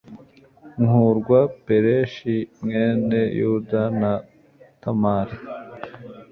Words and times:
nk'urwa 0.83 1.39
pereshi 1.65 2.35
mwene 2.63 3.19
yuda 3.39 3.81
na 3.99 4.13
tamara 4.81 5.35